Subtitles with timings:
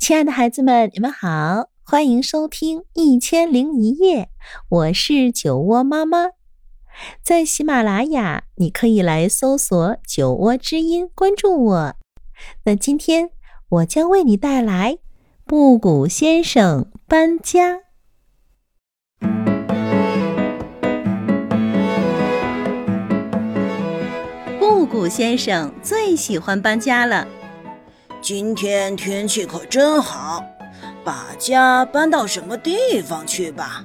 [0.00, 4.22] 亲爱的孩子们，你们好，欢迎收听《一千零一夜》，
[4.70, 6.30] 我是酒窝妈妈。
[7.22, 11.94] 在喜马拉雅，你可以来搜索“酒窝之音”，关注我。
[12.64, 13.28] 那今天
[13.68, 14.94] 我将为你带来
[15.44, 17.80] 《布谷先生搬家》。
[24.58, 27.28] 布谷先生最喜欢搬家了。
[28.22, 30.44] 今天天气可真好，
[31.02, 33.84] 把家搬到什么地方去吧？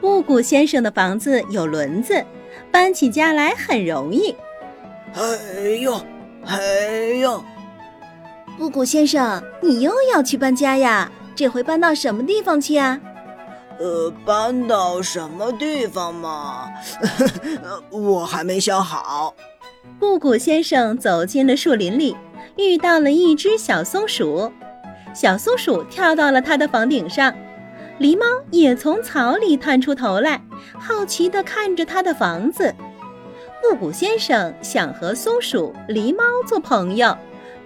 [0.00, 2.22] 布谷先生的房子有轮子，
[2.70, 4.34] 搬起家来很容易。
[5.14, 5.22] 哎
[5.80, 6.00] 呦，
[6.44, 6.58] 哎
[7.20, 7.42] 呦！
[8.58, 11.10] 布谷先生，你又要去搬家呀？
[11.34, 13.00] 这回搬到什么地方去啊？
[13.78, 16.68] 呃，搬到什么地方嘛？
[17.90, 19.34] 我还没想好。
[19.98, 22.14] 布谷先生走进了树林里。
[22.56, 24.52] 遇到了一只小松鼠，
[25.14, 27.34] 小松鼠跳到了它的房顶上，
[27.98, 30.40] 狸猫也从草里探出头来，
[30.78, 32.74] 好奇地看着它的房子。
[33.62, 37.16] 布谷先生想和松鼠、狸猫做朋友，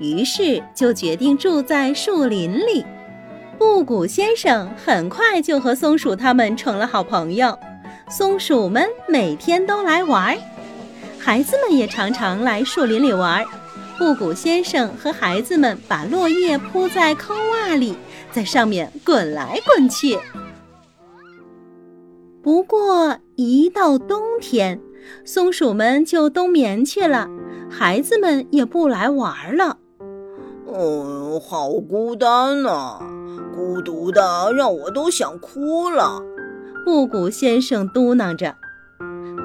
[0.00, 2.84] 于是就决定住在树林里。
[3.56, 7.56] 布谷先生很快就和松鼠他们成了好朋友，
[8.10, 10.36] 松鼠们每天都来玩，
[11.18, 13.44] 孩子们也常常来树林里玩。
[13.96, 17.96] 布谷先生和孩子们把落叶铺在坑洼里，
[18.32, 20.18] 在上面滚来滚去。
[22.42, 24.80] 不过，一到冬天，
[25.24, 27.28] 松鼠们就冬眠去了，
[27.70, 29.78] 孩子们也不来玩了。
[30.66, 32.98] 嗯，好孤单呐，
[33.54, 36.20] 孤独的让我都想哭了。
[36.84, 38.54] 布谷先生嘟囔着。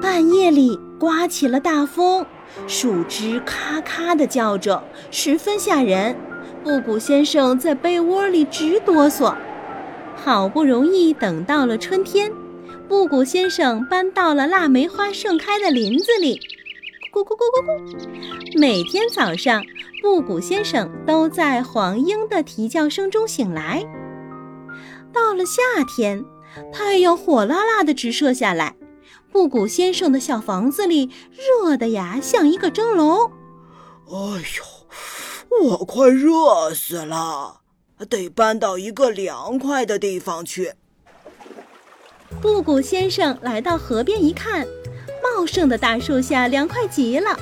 [0.02, 2.26] 半夜里刮起了大风。
[2.66, 6.16] 树枝咔咔地叫着，十分吓人。
[6.62, 9.34] 布谷先生在被窝里直哆嗦。
[10.14, 12.30] 好不容易等到了春天，
[12.88, 16.38] 布谷先生搬到了腊梅花盛开的林子里。
[17.12, 18.58] 咕咕咕咕咕！
[18.58, 19.64] 每天早上，
[20.02, 23.82] 布谷先生都在黄莺的啼叫声中醒来。
[25.12, 26.24] 到了夏天，
[26.72, 28.76] 太阳火辣辣的直射下来。
[29.32, 33.30] 布谷先生的小房子里热的呀，像一个蒸笼。
[34.06, 37.60] 哎呦，我快热死了，
[38.08, 40.74] 得搬到一个凉快的地方去。
[42.40, 44.66] 布谷先生来到河边一看，
[45.22, 47.38] 茂盛的大树下凉快极了，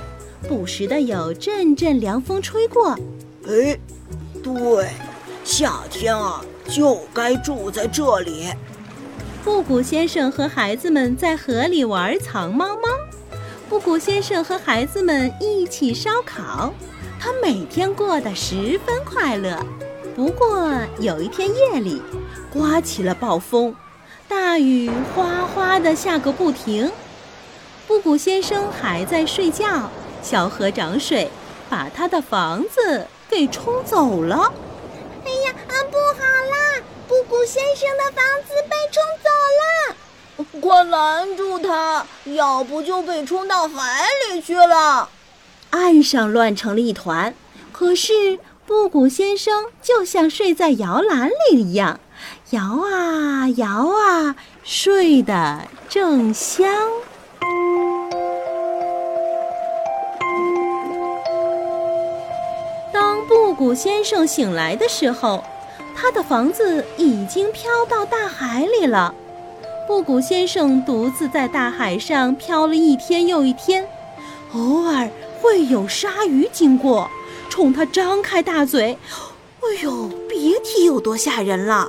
[0.47, 2.99] 不时的有阵阵凉风吹过。
[3.47, 3.79] 哎，
[4.43, 4.91] 对，
[5.43, 8.49] 夏天啊，就该住在这里。
[9.49, 12.83] 布谷先生和孩子们在河里玩藏猫猫，
[13.67, 16.71] 布谷先生和孩子们一起烧烤，
[17.19, 19.59] 他每天过得十分快乐。
[20.15, 20.71] 不过
[21.01, 22.03] 有一天夜里，
[22.53, 23.75] 刮起了暴风，
[24.29, 26.93] 大雨哗哗的下个不停。
[27.87, 29.91] 布谷先生还在睡觉，
[30.23, 31.31] 小河涨水，
[31.71, 34.53] 把他的房子给冲走了。
[35.25, 36.83] 哎呀，啊，不好啦！
[37.09, 39.31] 布谷先生的房子被冲走，
[40.61, 45.09] 快拦住他，要不就被冲到海里去了。
[45.71, 47.35] 岸上乱成了一团，
[47.73, 52.01] 可是布谷先生就像睡在摇篮里一样，
[52.51, 56.69] 摇啊摇啊，睡得正香。
[62.93, 65.45] 当布谷先生醒来的时候。
[66.01, 69.13] 他的房子已经飘到大海里了。
[69.89, 73.89] 布谷先生独自在大海上漂了一天又一天，
[74.53, 75.09] 偶尔
[75.41, 77.11] 会有鲨鱼经过，
[77.49, 78.99] 冲他张开大嘴。
[79.61, 81.89] 哎呦，别提有多吓人了！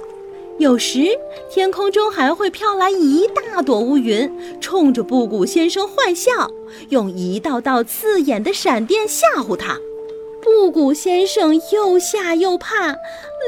[0.59, 1.09] 有时
[1.51, 6.49] 天空中还会飘来一大朵乌云，冲着布谷先生坏笑，
[6.87, 9.77] 用一道道刺眼的闪电吓唬他。
[10.41, 12.95] 布谷先生又吓又怕，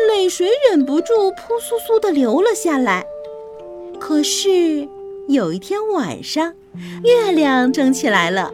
[0.10, 3.06] 泪水忍不住扑簌簌地流了下来。
[4.12, 4.90] 可是
[5.30, 6.54] 有一天晚上，
[7.02, 8.52] 月亮升起来了，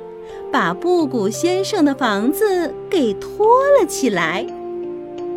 [0.52, 3.48] 把布谷先生的房子给托
[3.80, 4.46] 了起来。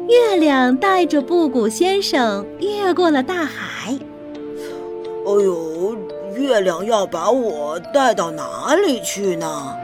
[0.08, 3.99] 月亮带着布谷先生越过了大海。
[5.26, 5.96] 哎呦，
[6.37, 9.75] 月亮要把我带到哪里去呢？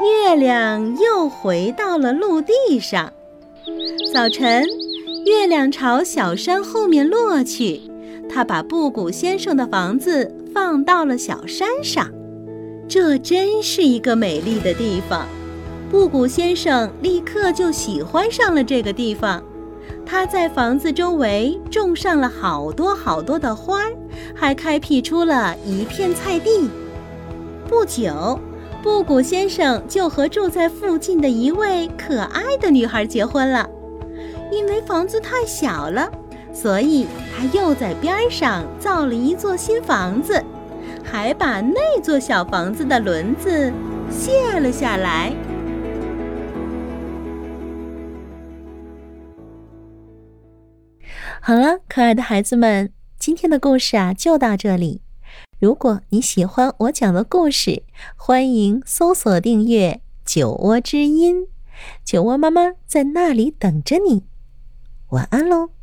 [0.00, 3.12] 月亮又回到了陆地上。
[4.12, 4.62] 早晨，
[5.24, 7.80] 月亮朝小山后面落去，
[8.28, 12.10] 它把布谷先生的房子放到了小山上。
[12.88, 15.26] 这真是一个美丽的地方。
[15.90, 19.40] 布谷先生立刻就喜欢上了这个地方。
[20.04, 23.84] 他在房子周围种上了好多好多的花，
[24.34, 26.68] 还开辟出了一片菜地。
[27.68, 28.40] 不久，
[28.82, 33.68] 布谷先生就和住在附近的一位可爱的女孩结婚了。
[34.52, 36.12] 因为房子太小了，
[36.52, 40.44] 所以他又在边上造了一座新房子，
[41.02, 43.72] 还把那座小房子的轮子
[44.10, 45.32] 卸了下来。
[51.40, 55.00] 好了，可爱的孩子们，今天的故事啊就到这里。
[55.58, 57.84] 如果你喜欢我讲的故事，
[58.16, 61.48] 欢迎搜索订阅“酒窝之音”，
[62.04, 64.24] 酒窝妈妈在那里等着你。
[65.12, 65.81] 晚安喽。